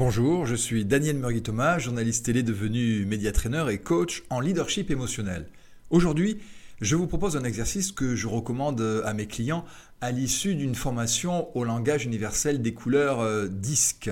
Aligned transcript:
Bonjour, 0.00 0.46
je 0.46 0.54
suis 0.54 0.86
Daniel 0.86 1.18
Murgui-Thomas, 1.18 1.78
journaliste 1.78 2.24
télé 2.24 2.42
devenu 2.42 3.04
médiatraîneur 3.04 3.68
et 3.68 3.76
coach 3.76 4.22
en 4.30 4.40
leadership 4.40 4.90
émotionnel. 4.90 5.46
Aujourd'hui, 5.90 6.38
je 6.80 6.96
vous 6.96 7.06
propose 7.06 7.36
un 7.36 7.44
exercice 7.44 7.92
que 7.92 8.16
je 8.16 8.26
recommande 8.26 8.80
à 9.04 9.12
mes 9.12 9.26
clients 9.26 9.66
à 10.00 10.10
l'issue 10.10 10.54
d'une 10.54 10.74
formation 10.74 11.54
au 11.54 11.64
langage 11.64 12.06
universel 12.06 12.62
des 12.62 12.72
couleurs 12.72 13.20
euh, 13.20 13.46
disques. 13.46 14.10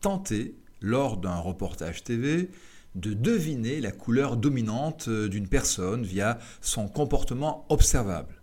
Tentez, 0.00 0.54
lors 0.80 1.18
d'un 1.18 1.36
reportage 1.36 2.02
TV, 2.02 2.48
de 2.94 3.12
deviner 3.12 3.82
la 3.82 3.92
couleur 3.92 4.38
dominante 4.38 5.08
euh, 5.08 5.28
d'une 5.28 5.48
personne 5.48 6.02
via 6.02 6.38
son 6.62 6.88
comportement 6.88 7.66
observable. 7.68 8.40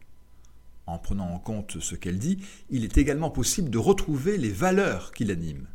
En 0.86 1.00
prenant 1.00 1.33
en 1.33 1.39
compte 1.39 1.79
ce 1.79 1.96
qu'elle 1.96 2.19
dit, 2.19 2.37
il 2.69 2.83
est 2.83 3.00
également 3.00 3.32
possible 3.32 3.71
de 3.71 3.79
retrouver 3.79 4.37
les 4.37 4.51
valeurs 4.51 5.11
qui 5.11 5.23
l'animent 5.25 5.65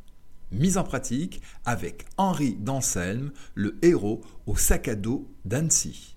mise 0.52 0.78
en 0.78 0.84
pratique 0.84 1.42
avec 1.64 2.06
Henri 2.16 2.54
d'Anselme, 2.54 3.32
le 3.54 3.78
héros 3.82 4.20
au 4.46 4.56
sac 4.56 4.88
à 4.88 4.94
dos 4.94 5.28
d'Annecy. 5.44 6.16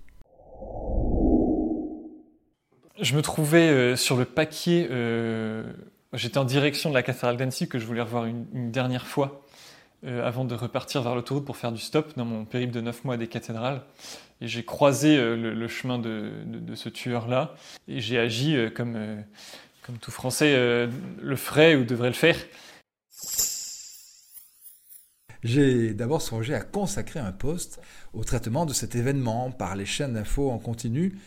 Je 3.00 3.16
me 3.16 3.22
trouvais 3.22 3.68
euh, 3.68 3.96
sur 3.96 4.16
le 4.16 4.24
paquier, 4.24 4.86
euh, 4.90 5.64
j'étais 6.12 6.38
en 6.38 6.44
direction 6.44 6.90
de 6.90 6.94
la 6.94 7.02
cathédrale 7.02 7.36
d'Annecy 7.36 7.68
que 7.68 7.78
je 7.78 7.86
voulais 7.86 8.02
revoir 8.02 8.26
une, 8.26 8.70
dernière 8.70 9.06
fois 9.06 9.44
euh, 10.04 10.26
avant 10.26 10.44
de 10.44 10.54
repartir 10.54 11.02
vers 11.02 11.14
l'autoroute 11.14 11.44
pour 11.44 11.56
faire 11.56 11.72
du 11.72 11.80
stop 11.80 12.12
dans 12.16 12.24
mon 12.24 12.44
périple 12.44 12.72
de 12.72 12.80
9 12.80 13.04
mois 13.04 13.16
des 13.16 13.28
cathédrales. 13.28 13.82
Et 14.40 14.48
j'ai 14.48 14.64
croisé 14.64 15.16
le, 15.16 15.68
chemin 15.68 15.98
de, 15.98 16.30
de 16.46 16.74
ce 16.74 16.88
tueur-là 16.88 17.54
et 17.86 18.00
j'ai 18.00 18.18
agi 18.18 18.56
comme, 18.74 19.22
comme 19.82 19.98
tout 19.98 20.10
Français 20.10 20.56
le 20.56 21.36
ferait 21.36 21.76
ou 21.76 21.84
devrait 21.84 22.08
le 22.08 22.14
faire. 22.14 22.36
J'ai 25.42 25.92
d'abord 25.92 26.22
songé 26.22 26.54
à 26.54 26.60
consacrer 26.60 27.18
un 27.18 27.32
poste 27.32 27.80
au 28.12 28.22
traitement 28.22 28.64
de 28.64 28.72
cet 28.72 28.94
événement 28.94 29.50
par 29.50 29.74
les 29.74 29.86
chaînes 29.86 30.14
d'infos 30.14 30.50
en 30.50 30.58
continu, 30.58 31.18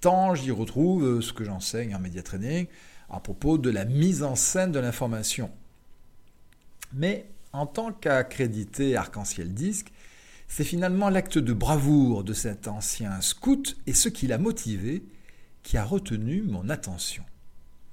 tant 0.00 0.34
j'y 0.34 0.50
retrouve 0.50 1.04
euh, 1.04 1.20
ce 1.22 1.32
que 1.32 1.44
j'enseigne 1.44 1.94
en 1.94 1.98
média 1.98 2.22
training 2.22 2.66
à 3.08 3.20
propos 3.20 3.58
de 3.58 3.70
la 3.70 3.84
mise 3.84 4.22
en 4.22 4.34
scène 4.36 4.72
de 4.72 4.78
l'information. 4.78 5.50
Mais 6.92 7.26
en 7.52 7.66
tant 7.66 7.92
qu'accrédité 7.92 8.96
Arc-en-Ciel 8.96 9.54
Disque, 9.54 9.92
c'est 10.48 10.64
finalement 10.64 11.08
l'acte 11.08 11.38
de 11.38 11.52
bravoure 11.52 12.24
de 12.24 12.34
cet 12.34 12.68
ancien 12.68 13.20
scout 13.20 13.76
et 13.86 13.94
ce 13.94 14.10
qui 14.10 14.26
l'a 14.26 14.38
motivé 14.38 15.02
qui 15.62 15.76
a 15.76 15.84
retenu 15.84 16.42
mon 16.42 16.68
attention. 16.68 17.22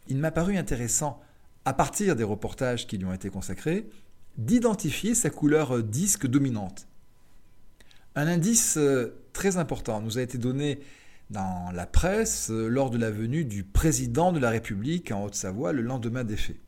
Il 0.08 0.18
m'a 0.18 0.32
paru 0.32 0.58
intéressant, 0.58 1.22
à 1.66 1.74
partir 1.74 2.16
des 2.16 2.24
reportages 2.24 2.88
qui 2.88 2.98
lui 2.98 3.06
ont 3.06 3.14
été 3.14 3.30
consacrés, 3.30 3.88
d'identifier 4.38 5.16
sa 5.16 5.30
couleur 5.30 5.84
disque 5.84 6.28
dominante. 6.28 6.88
Un 8.16 8.28
indice 8.28 8.78
euh, 8.78 9.22
très 9.34 9.58
important 9.58 10.02
nous 10.02 10.18
a 10.18 10.22
été 10.22 10.38
donné 10.38 10.80
dans 11.30 11.72
la 11.72 11.86
presse 11.86 12.50
euh, 12.50 12.68
lors 12.68 12.90
de 12.90 12.98
la 12.98 13.12
venue 13.12 13.46
du 13.46 13.64
président 13.64 14.32
de 14.32 14.40
la 14.40 14.50
République 14.50 15.12
en 15.12 15.24
Haute-Savoie 15.24 15.74
le 15.74 15.82
lendemain 15.82 16.24
des 16.24 16.38
faits. 16.38 16.60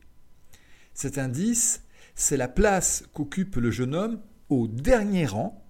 Cet 0.94 1.18
indice, 1.18 1.82
c'est 2.14 2.36
la 2.36 2.48
place 2.48 3.04
qu'occupe 3.12 3.56
le 3.56 3.70
jeune 3.70 3.94
homme 3.94 4.20
au 4.48 4.68
dernier 4.68 5.26
rang, 5.26 5.64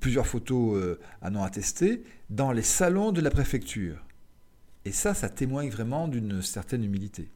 plusieurs 0.00 0.26
photos 0.26 0.76
euh, 0.76 1.00
en 1.22 1.34
ont 1.36 1.42
attesté, 1.42 2.04
dans 2.28 2.52
les 2.52 2.62
salons 2.62 3.12
de 3.12 3.20
la 3.20 3.30
préfecture. 3.30 4.04
Et 4.84 4.92
ça, 4.92 5.14
ça 5.14 5.28
témoigne 5.28 5.70
vraiment 5.70 6.08
d'une 6.08 6.42
certaine 6.42 6.84
humilité. 6.84 7.30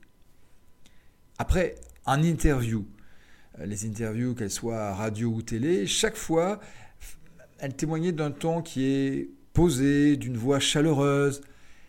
Après, 1.38 1.74
en 2.06 2.22
interview, 2.22 2.80
euh, 2.80 3.03
les 3.58 3.86
interviews, 3.86 4.34
qu'elles 4.34 4.50
soient 4.50 4.94
radio 4.94 5.28
ou 5.28 5.42
télé, 5.42 5.86
chaque 5.86 6.16
fois, 6.16 6.60
elles 7.58 7.74
témoignaient 7.74 8.12
d'un 8.12 8.30
ton 8.30 8.62
qui 8.62 8.84
est 8.84 9.30
posé, 9.52 10.16
d'une 10.16 10.36
voix 10.36 10.58
chaleureuse, 10.58 11.40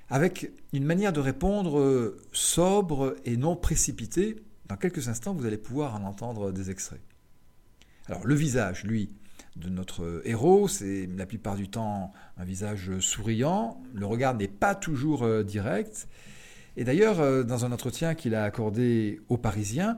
avec 0.10 0.52
une 0.74 0.86
manière 0.86 1.14
de 1.14 1.20
répondre 1.20 1.80
euh, 1.80 2.18
sobre 2.32 3.16
et 3.26 3.38
non 3.38 3.56
précipitée. 3.56 4.36
Dans 4.68 4.78
quelques 4.78 5.10
instants, 5.10 5.34
vous 5.34 5.46
allez 5.46 5.58
pouvoir 5.58 5.96
en 5.96 6.04
entendre 6.04 6.52
des 6.52 6.70
extraits. 6.70 7.02
Alors, 8.08 8.26
le 8.26 8.36
visage, 8.36 8.84
lui, 8.84 9.10
de 9.56 9.70
notre 9.70 10.22
héros, 10.26 10.68
c'est 10.68 11.10
la 11.18 11.26
plupart 11.26 11.56
du 11.56 11.70
temps 11.70 12.14
un 12.38 12.44
visage 12.44 13.00
souriant. 13.00 13.82
Le 13.96 14.06
regard 14.06 14.36
n'est 14.36 14.48
pas 14.48 14.76
toujours 14.76 15.24
euh, 15.24 15.44
direct. 15.44 16.08
Et 16.78 16.84
d'ailleurs, 16.84 17.46
dans 17.46 17.64
un 17.64 17.72
entretien 17.72 18.16
qu'il 18.16 18.36
a 18.36 18.44
accordé 18.44 19.22
aux 19.30 19.38
Parisiens, 19.38 19.98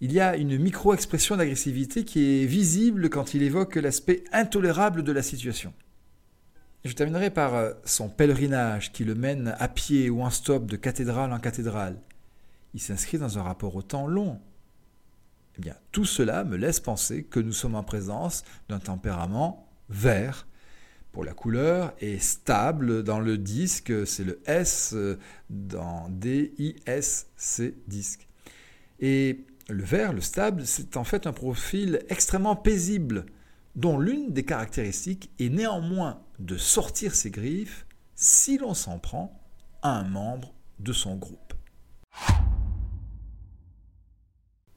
il 0.00 0.12
y 0.12 0.20
a 0.20 0.36
une 0.36 0.58
micro-expression 0.58 1.36
d'agressivité 1.36 2.04
qui 2.04 2.42
est 2.42 2.46
visible 2.46 3.10
quand 3.10 3.34
il 3.34 3.42
évoque 3.42 3.76
l'aspect 3.76 4.24
intolérable 4.32 5.02
de 5.02 5.12
la 5.12 5.22
situation. 5.22 5.72
Je 6.84 6.92
terminerai 6.92 7.30
par 7.30 7.54
euh, 7.54 7.72
son 7.84 8.08
pèlerinage 8.08 8.92
qui 8.92 9.04
le 9.04 9.14
mène 9.14 9.54
à 9.58 9.68
pied 9.68 10.10
ou 10.10 10.22
en 10.22 10.30
stop 10.30 10.66
de 10.66 10.76
cathédrale 10.76 11.32
en 11.32 11.40
cathédrale. 11.40 11.96
Il 12.74 12.80
s'inscrit 12.80 13.18
dans 13.18 13.38
un 13.38 13.42
rapport 13.42 13.74
au 13.74 13.82
temps 13.82 14.06
long. 14.06 14.40
Eh 15.58 15.60
bien, 15.60 15.74
tout 15.90 16.04
cela 16.04 16.44
me 16.44 16.56
laisse 16.56 16.78
penser 16.78 17.24
que 17.24 17.40
nous 17.40 17.52
sommes 17.52 17.74
en 17.74 17.82
présence 17.82 18.44
d'un 18.68 18.78
tempérament 18.78 19.68
vert 19.88 20.46
pour 21.10 21.24
la 21.24 21.32
couleur 21.32 21.94
et 22.00 22.20
stable 22.20 23.02
dans 23.02 23.18
le 23.18 23.38
disque, 23.38 23.92
c'est 24.06 24.24
le 24.24 24.40
S 24.46 24.92
euh, 24.94 25.18
dans 25.50 26.08
D-I-S-C 26.10 27.74
disque. 27.88 28.28
Et 29.00 29.44
le 29.68 29.84
vert, 29.84 30.12
le 30.12 30.20
stable, 30.20 30.66
c'est 30.66 30.96
en 30.96 31.04
fait 31.04 31.26
un 31.26 31.32
profil 31.32 32.00
extrêmement 32.08 32.56
paisible, 32.56 33.26
dont 33.76 33.98
l'une 33.98 34.32
des 34.32 34.44
caractéristiques 34.44 35.30
est 35.38 35.50
néanmoins 35.50 36.22
de 36.38 36.56
sortir 36.56 37.14
ses 37.14 37.30
griffes 37.30 37.86
si 38.14 38.58
l'on 38.58 38.74
s'en 38.74 38.98
prend 38.98 39.38
à 39.82 39.90
un 39.90 40.04
membre 40.04 40.54
de 40.80 40.92
son 40.92 41.16
groupe. 41.16 41.54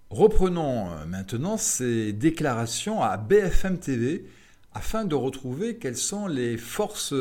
Reprenons 0.10 0.92
euh, 0.92 1.06
maintenant 1.06 1.56
ces 1.56 2.12
déclarations 2.12 3.02
à 3.02 3.16
BFM 3.16 3.80
TV 3.80 4.26
afin 4.74 5.06
de 5.06 5.16
retrouver 5.16 5.78
quelles 5.78 5.98
sont 5.98 6.28
les 6.28 6.58
forces 6.58 7.14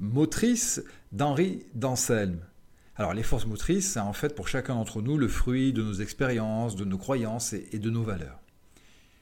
motrices 0.00 0.82
d'Henri 1.12 1.66
d'Anselme. 1.74 2.40
Alors 3.00 3.14
les 3.14 3.22
forces 3.22 3.46
motrices, 3.46 3.92
c'est 3.92 4.00
en 4.00 4.12
fait 4.12 4.34
pour 4.34 4.46
chacun 4.46 4.74
d'entre 4.74 5.00
nous 5.00 5.16
le 5.16 5.26
fruit 5.26 5.72
de 5.72 5.82
nos 5.82 5.94
expériences, 5.94 6.76
de 6.76 6.84
nos 6.84 6.98
croyances 6.98 7.54
et, 7.54 7.78
de 7.78 7.88
nos 7.88 8.02
valeurs. 8.02 8.38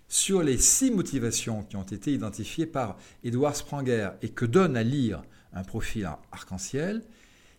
Sur 0.08 0.42
les 0.42 0.58
six 0.58 0.90
motivations 0.90 1.62
qui 1.62 1.76
ont 1.76 1.84
été 1.84 2.12
identifiées 2.12 2.66
par 2.66 2.96
Edouard 3.22 3.54
Spranger 3.54 4.08
et 4.20 4.30
que 4.30 4.46
donne 4.46 4.76
à 4.76 4.82
lire 4.82 5.22
un 5.52 5.62
profil 5.62 6.10
arc-en-ciel, 6.32 7.04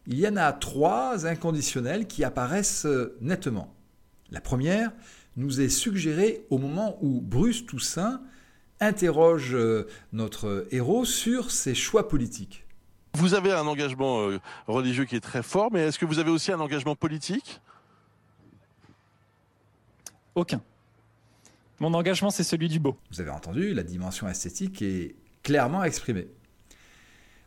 il 0.08 0.19
y 0.19 0.28
en 0.28 0.35
a 0.35 0.52
trois 0.52 1.25
inconditionnelles 1.25 2.06
qui 2.06 2.25
apparaissent 2.25 2.85
euh, 2.85 3.18
nettement. 3.22 3.74
La 4.29 4.41
première 4.41 4.91
nous 5.38 5.62
est 5.62 5.69
suggérée 5.69 6.46
au 6.50 6.58
moment 6.58 6.97
où 7.02 7.22
Bruce 7.22 7.66
Toussaint 7.66 8.22
interroge 8.81 9.56
euh, 9.56 9.88
notre 10.12 10.68
héros 10.72 11.06
sur 11.06 11.50
ses 11.50 11.75
choix 11.75 12.09
politiques. 12.09 12.66
Vous 13.14 13.34
avez 13.34 13.52
un 13.52 13.68
engagement 13.68 14.30
euh, 14.30 14.40
religieux 14.68 15.06
qui 15.06 15.16
est 15.16 15.22
très 15.22 15.44
fort, 15.44 15.72
mais 15.72 15.88
est-ce 15.88 16.00
que 16.00 16.06
vous 16.06 16.20
avez 16.20 16.31
aussi 16.31 16.52
un 16.52 16.59
engagement 16.59 16.96
politique? 16.96 17.62
Aucun. 20.36 20.62
Mon 21.80 21.94
engagement, 21.94 22.30
c'est 22.30 22.44
celui 22.44 22.68
du 22.68 22.80
beau. 22.80 22.97
Vous 23.12 23.22
avez 23.22 23.31
entendu, 23.31 23.74
la 23.74 23.84
dimension 23.84 24.28
esthétique 24.28 24.81
est 24.81 25.16
clairement 25.44 25.84
exprimée. 25.84 26.28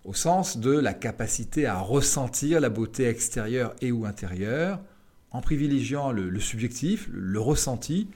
Au 0.05 0.15
sens 0.15 0.57
de 0.57 0.73
la 0.73 0.95
capacité 0.95 1.67
à 1.67 1.79
ressentir 1.79 2.61
la 2.61 2.69
beauté 2.69 3.07
extérieure 3.07 3.75
et 3.81 3.93
ou 3.93 4.05
intérieure, 4.05 4.81
en 5.31 5.41
privilégiant 5.41 6.13
le, 6.13 6.41
subjectif, 6.41 7.09
le 7.13 7.41
ressenti, 7.41 8.09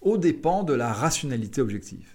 aux 0.00 0.16
dépens 0.16 0.62
de 0.62 0.74
la 0.74 0.92
rationalité 0.92 1.60
objective 1.60 2.14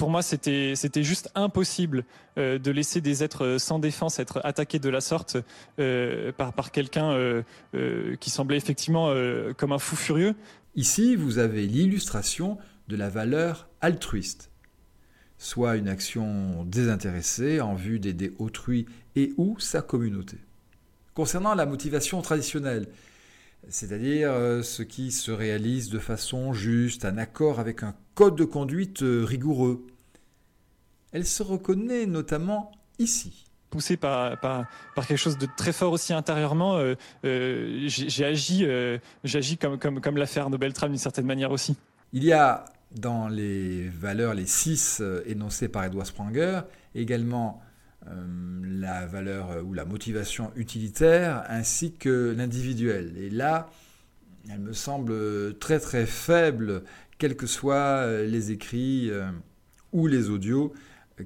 pour 0.00 0.08
moi, 0.08 0.22
c'était 0.22 0.74
juste 1.02 1.30
impossible 1.34 2.04
euh, 2.38 2.58
de 2.58 2.70
laisser 2.70 3.02
des 3.02 3.22
êtres 3.22 3.58
sans 3.58 3.78
défense 3.78 4.18
être 4.18 4.40
attaqués 4.44 4.78
de 4.78 4.88
la 4.88 5.02
sorte 5.02 5.36
euh, 5.78 6.32
par, 6.32 6.54
par 6.54 6.72
quelqu'un 6.72 7.12
euh, 7.12 7.42
qui 8.18 8.30
semblait 8.30 8.56
effectivement 8.56 9.12
comme 9.58 9.72
un 9.72 9.78
fou 9.78 9.96
furieux. 9.96 10.34
Ici, 10.74 11.16
vous 11.16 11.36
avez 11.36 11.66
l'illustration 11.66 12.56
de 12.88 12.96
la 12.96 13.10
valeur 13.10 13.68
altruiste, 13.82 14.50
soit 15.36 15.76
une 15.76 15.88
action 15.88 16.64
désintéressée 16.64 17.60
en 17.60 17.74
vue 17.74 18.00
d'aider 18.00 18.32
autrui 18.38 18.86
et 19.16 19.34
ou 19.36 19.58
sa 19.58 19.82
communauté. 19.82 20.38
Concernant 21.12 21.54
la 21.54 21.66
motivation 21.66 22.22
traditionnelle, 22.22 22.88
c'est-à-dire 23.68 24.32
ce 24.64 24.82
qui 24.82 25.12
se 25.12 25.30
réalise 25.30 25.90
de 25.90 25.98
façon 25.98 26.54
juste, 26.54 27.04
en 27.04 27.18
accord 27.18 27.60
avec 27.60 27.82
un 27.82 27.94
code 28.20 28.36
de 28.36 28.44
conduite 28.44 28.98
rigoureux, 29.02 29.86
elle 31.10 31.24
se 31.24 31.42
reconnaît 31.42 32.04
notamment 32.04 32.70
ici. 32.98 33.46
Poussé 33.70 33.96
par, 33.96 34.38
par, 34.40 34.66
quelque 35.08 35.16
chose 35.16 35.38
de 35.38 35.48
très 35.56 35.72
fort 35.72 35.90
aussi 35.90 36.12
intérieurement, 36.12 36.76
euh, 36.76 36.96
euh, 37.24 37.84
j'ai 37.86 38.24
agi, 38.26 38.66
euh, 38.66 38.98
comme, 39.58 39.78
comme, 39.78 40.00
comme 40.02 40.18
l'a 40.18 40.26
fait 40.26 40.38
Arnaud 40.38 40.58
Beltrame 40.58 40.90
d'une 40.90 40.98
certaine 40.98 41.24
manière 41.24 41.50
aussi. 41.50 41.78
Il 42.12 42.22
y 42.22 42.34
a 42.34 42.66
dans 42.94 43.26
les 43.26 43.88
valeurs, 43.88 44.34
les 44.34 44.44
six 44.44 45.02
énoncées 45.24 45.68
par 45.68 45.84
Edward 45.84 46.06
Spranger, 46.06 46.60
également 46.94 47.62
la 48.04 49.06
valeur 49.06 49.64
ou 49.64 49.72
la 49.72 49.86
motivation 49.86 50.52
utilitaire 50.56 51.42
ainsi 51.48 51.94
que 51.94 52.34
l'individuel. 52.36 53.14
Et 53.16 53.30
là, 53.30 53.70
elle 54.50 54.58
me 54.58 54.74
semble 54.74 55.56
très 55.58 55.78
très 55.78 56.04
faible, 56.04 56.82
quels 57.20 57.36
que 57.36 57.46
soient 57.46 58.22
les 58.22 58.50
écrits 58.50 59.12
ou 59.92 60.08
les 60.08 60.28
audios 60.28 60.72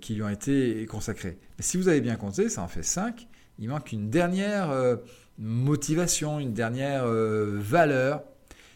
qui 0.01 0.15
lui 0.15 0.23
ont 0.23 0.29
été 0.29 0.85
consacrés. 0.87 1.39
Si 1.59 1.77
vous 1.77 1.89
avez 1.89 2.01
bien 2.01 2.17
compté, 2.17 2.49
ça 2.49 2.63
en 2.63 2.69
fait 2.69 2.83
cinq. 2.83 3.29
Il 3.59 3.69
manque 3.69 3.93
une 3.93 4.11
dernière 4.11 4.71
euh, 4.71 4.97
motivation, 5.39 6.41
une 6.41 6.53
dernière 6.53 7.05
euh, 7.05 7.59
valeur. 7.61 8.23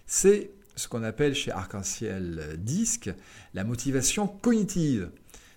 C'est 0.07 0.51
ce 0.77 0.87
qu'on 0.87 1.03
appelle 1.03 1.35
chez 1.35 1.51
Arc-en-Ciel 1.51 2.57
Disque 2.59 3.11
la 3.55 3.65
motivation 3.65 4.29
cognitive. 4.29 5.11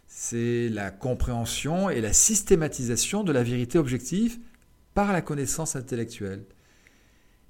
C'est 0.08 0.70
la 0.70 0.92
compréhension 0.92 1.90
et 1.90 2.02
la 2.02 2.14
systématisation 2.14 3.24
de 3.24 3.32
la 3.32 3.44
vérité 3.44 3.78
objective 3.78 4.40
par 4.94 5.14
la 5.14 5.22
connaissance 5.22 5.76
intellectuelle. 5.76 6.44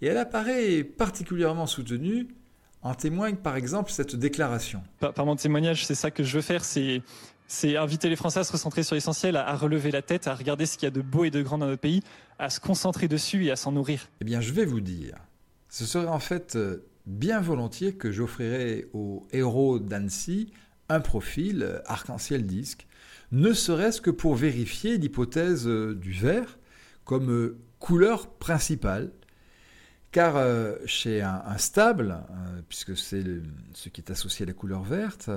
Et 0.01 0.07
elle 0.07 0.17
apparaît 0.17 0.83
particulièrement 0.83 1.65
soutenue 1.65 2.27
en 2.81 2.95
témoigne 2.95 3.35
par 3.35 3.55
exemple 3.55 3.91
cette 3.91 4.15
déclaration. 4.15 4.83
Par, 4.99 5.25
mon 5.25 5.35
témoignage, 5.35 5.85
c'est 5.85 5.95
ça 5.95 6.11
que 6.11 6.23
je 6.23 6.35
veux 6.35 6.41
faire, 6.41 6.63
c'est 6.63 7.01
c'est 7.47 7.75
inviter 7.75 8.07
les 8.07 8.15
Français 8.15 8.39
à 8.39 8.43
se 8.45 8.51
recentrer 8.53 8.81
sur 8.81 8.95
l'essentiel, 8.95 9.35
à, 9.35 9.53
relever 9.57 9.91
la 9.91 10.01
tête, 10.01 10.25
à 10.27 10.35
regarder 10.35 10.65
ce 10.65 10.77
qu'il 10.77 10.85
y 10.85 10.87
a 10.87 10.91
de 10.91 11.01
beau 11.01 11.25
et 11.25 11.31
de 11.31 11.41
grand 11.41 11.57
dans 11.57 11.65
notre 11.65 11.81
pays, 11.81 12.01
à 12.39 12.49
se 12.49 12.61
concentrer 12.61 13.09
dessus 13.09 13.45
et 13.45 13.51
à 13.51 13.57
s'en 13.57 13.73
nourrir. 13.73 14.07
Eh 14.21 14.23
bien, 14.23 14.39
je 14.39 14.53
vais 14.53 14.63
vous 14.63 14.79
dire, 14.79 15.15
ce 15.67 15.85
serait 15.85 16.07
en 16.07 16.19
fait 16.19 16.55
euh, 16.55 16.87
bien 17.05 17.41
volontiers 17.41 17.93
que 17.93 18.09
j'offrirais 18.09 18.87
aux 18.93 19.27
héros 19.33 19.79
d'Annecy 19.79 20.53
un 20.87 21.01
profil 21.01 21.63
euh, 21.63 21.79
arc-en-ciel 21.87 22.45
disque, 22.45 22.87
ne 23.33 23.51
serait-ce 23.51 23.99
que 23.99 24.11
pour 24.11 24.35
vérifier 24.35 24.97
l'hypothèse 24.97 25.67
euh, 25.67 25.93
du 25.93 26.13
vert 26.13 26.57
comme 27.03 27.57
couleur 27.79 28.29
principale 28.29 29.11
car 30.11 30.35
euh, 30.35 30.75
chez 30.85 31.21
un, 31.21 31.57
stable, 31.57 32.19
euh, 32.31 32.61
puisque 32.67 32.97
c'est 32.97 33.23
ce 33.73 33.89
qui 33.89 34.01
est 34.01 34.11
associé 34.11 34.43
à 34.43 34.47
la 34.47 34.53
couleur 34.53 34.83
verte, 34.83 35.29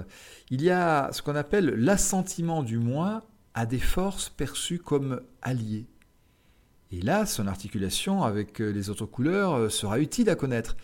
il 0.51 0.63
y 0.63 0.71
a 0.71 1.11
ce 1.13 1.23
qu'on 1.23 1.37
appelle 1.37 1.67
l'assentiment 1.67 2.63
du 2.63 2.79
moi 2.79 3.23
à 3.55 3.67
des 3.67 3.79
forces 3.79 4.29
perçues 4.31 4.81
comme 4.81 5.21
alliées. 5.43 5.87
Et 6.91 7.01
là, 7.01 7.25
son 7.25 7.47
articulation 7.47 8.25
avec 8.25 8.61
euh, 8.61 8.71
les 8.71 8.91
autres 8.91 9.07
couleurs 9.07 9.71
sera 9.71 10.01
utile 10.01 10.29
à 10.29 10.35
connaître. 10.35 10.77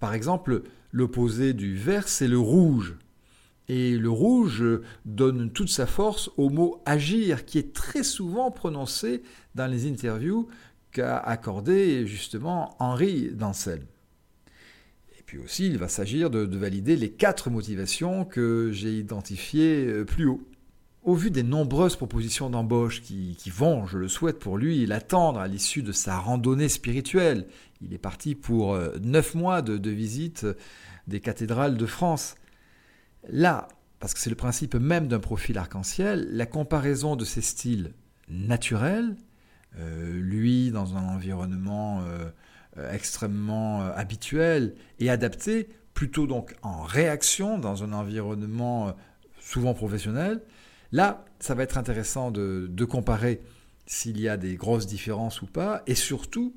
Par 0.00 0.14
exemple, 0.14 0.62
l'opposé 0.90 1.52
du 1.52 1.76
vert, 1.76 2.08
c'est 2.08 2.28
le 2.28 2.38
rouge. 2.38 2.96
Et 3.70 3.98
le 3.98 4.08
rouge 4.08 4.64
donne 5.04 5.50
toute 5.50 5.68
sa 5.68 5.84
force 5.84 6.30
au 6.38 6.48
mot 6.48 6.82
agir, 6.86 7.44
qui 7.44 7.58
est 7.58 7.74
très 7.74 8.02
souvent 8.02 8.50
prononcé 8.50 9.22
dans 9.54 9.66
les 9.66 9.86
interviews 9.86 10.48
qu'a 10.92 11.18
accordé 11.18 12.06
justement 12.06 12.76
Henri 12.78 13.30
Dancel. 13.32 13.82
Et 15.18 15.22
puis 15.24 15.38
aussi, 15.38 15.66
il 15.66 15.78
va 15.78 15.88
s'agir 15.88 16.30
de, 16.30 16.56
valider 16.56 16.96
les 16.96 17.10
quatre 17.10 17.50
motivations 17.50 18.24
que 18.24 18.70
j'ai 18.72 18.98
identifiées 18.98 19.86
euh, 19.86 20.04
plus 20.04 20.26
haut. 20.26 20.42
Au 21.02 21.14
vu 21.14 21.30
des 21.30 21.42
nombreuses 21.42 21.96
propositions 21.96 22.50
d'embauche 22.50 23.00
qui, 23.02 23.36
vont, 23.50 23.86
je 23.86 23.98
le 23.98 24.08
souhaite 24.08 24.38
pour 24.38 24.58
lui, 24.58 24.84
l'attendre 24.84 25.38
à 25.40 25.48
l'issue 25.48 25.82
de 25.82 25.92
sa 25.92 26.18
randonnée 26.18 26.68
spirituelle, 26.68 27.46
il 27.80 27.94
est 27.94 27.98
parti 27.98 28.34
pour 28.34 28.74
euh, 28.74 28.90
neuf 29.00 29.34
mois 29.34 29.62
de, 29.62 29.90
visite 29.90 30.46
des 31.06 31.20
cathédrales 31.20 31.76
de 31.76 31.86
France. 31.86 32.34
Là, 33.28 33.68
parce 34.00 34.12
que 34.12 34.20
c'est 34.20 34.30
le 34.30 34.36
principe 34.36 34.74
même 34.74 35.08
d'un 35.08 35.20
profil 35.20 35.56
arc-en-ciel, 35.56 36.28
la 36.30 36.46
comparaison 36.46 37.16
de 37.16 37.24
ces 37.24 37.40
styles 37.40 37.92
naturels 38.28 39.16
lui 39.76 40.70
dans 40.70 40.96
un 40.96 41.04
environnement 41.08 42.00
euh, 42.02 42.30
euh, 42.78 42.92
extrêmement 42.92 43.82
habituel 43.82 44.74
et 44.98 45.10
adapté, 45.10 45.68
plutôt 45.94 46.26
donc 46.26 46.54
en 46.62 46.82
réaction 46.82 47.58
dans 47.58 47.82
un 47.84 47.92
environnement 47.92 48.94
souvent 49.40 49.74
professionnel. 49.74 50.42
Là, 50.92 51.24
ça 51.40 51.54
va 51.54 51.62
être 51.62 51.78
intéressant 51.78 52.30
de, 52.30 52.84
comparer 52.84 53.40
s'il 53.86 54.20
y 54.20 54.28
a 54.28 54.36
des 54.36 54.56
grosses 54.56 54.86
différences 54.86 55.42
ou 55.42 55.46
pas, 55.46 55.82
et 55.86 55.94
surtout 55.94 56.54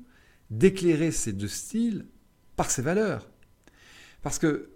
d'éclairer 0.50 1.10
ces 1.10 1.32
deux 1.32 1.48
styles 1.48 2.06
par 2.56 2.70
ses 2.70 2.82
valeurs. 2.82 3.26
Parce 4.22 4.38
que, 4.38 4.70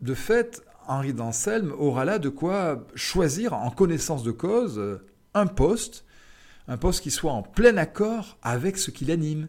de 0.00 0.14
fait, 0.14 0.62
Henri 0.86 1.12
d'Anselme 1.12 1.72
aura 1.76 2.04
là 2.04 2.18
de 2.18 2.28
quoi 2.28 2.86
choisir 2.94 3.52
en 3.52 3.70
connaissance 3.70 4.22
de 4.22 4.30
cause 4.30 5.00
un 5.34 5.46
poste 5.46 6.04
un 6.68 6.76
poste 6.76 7.02
qui 7.02 7.10
soit 7.10 7.32
en 7.32 7.42
plein 7.42 7.76
accord 7.76 8.38
avec 8.42 8.78
ce 8.78 8.90
qui 8.90 9.04
l'anime, 9.04 9.48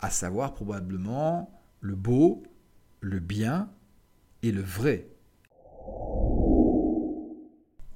à 0.00 0.10
savoir 0.10 0.54
probablement 0.54 1.62
le 1.80 1.94
beau, 1.94 2.42
le 3.00 3.20
bien 3.20 3.70
et 4.42 4.52
le 4.52 4.62
vrai. 4.62 5.08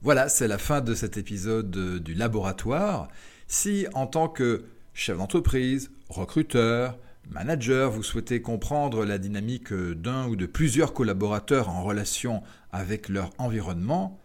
Voilà, 0.02 0.28
c'est 0.28 0.48
la 0.48 0.58
fin 0.58 0.80
de 0.80 0.94
cet 0.94 1.16
épisode 1.16 1.70
du 1.70 2.14
laboratoire. 2.14 3.08
Si 3.48 3.86
en 3.94 4.06
tant 4.06 4.28
que 4.28 4.64
chef 4.94 5.18
d'entreprise, 5.18 5.90
recruteur, 6.08 6.98
manager, 7.30 7.90
vous 7.90 8.02
souhaitez 8.02 8.40
comprendre 8.40 9.04
la 9.04 9.18
dynamique 9.18 9.72
d'un 9.72 10.28
ou 10.28 10.36
de 10.36 10.46
plusieurs 10.46 10.92
collaborateurs 10.92 11.68
en 11.68 11.82
relation 11.82 12.42
avec 12.70 13.08
leur 13.08 13.30
environnement, 13.38 14.20